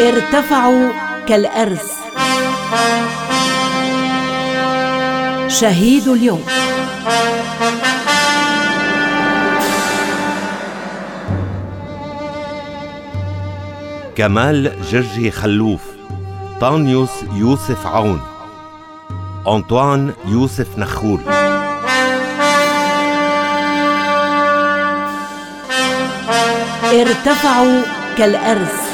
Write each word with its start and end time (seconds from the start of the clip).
ارتفعوا 0.00 0.92
كالأرز. 1.28 1.90
شهيد 5.48 6.08
اليوم. 6.08 6.44
كمال 14.16 14.72
جرجي 14.90 15.30
خلوف 15.30 15.80
طانيوس 16.60 17.10
يوسف 17.32 17.86
عون 17.86 18.20
أنطوان 19.48 20.12
يوسف 20.26 20.78
نخول. 20.78 21.20
ارتفعوا 26.92 27.82
كالأرز. 28.18 28.89